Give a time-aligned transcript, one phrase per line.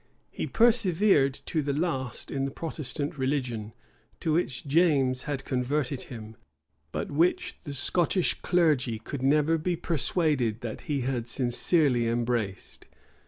[0.31, 3.71] He persevered to the last in the Protestant religion,
[4.19, 6.37] to which James had converted him,
[6.91, 12.87] but which the Scottish clergy could never be persuaded that he had sincerely embraced.